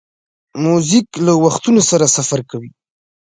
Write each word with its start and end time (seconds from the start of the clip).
موزیک 0.63 1.07
له 1.25 1.33
وختونو 1.43 1.81
سره 1.89 2.05
سفر 2.15 2.39
کوي. 2.51 2.69